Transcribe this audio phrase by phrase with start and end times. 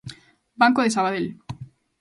[0.61, 1.29] Banco de Sabadell.